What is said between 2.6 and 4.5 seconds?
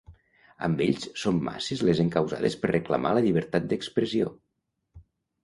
per reclamar la llibertat d’expressió.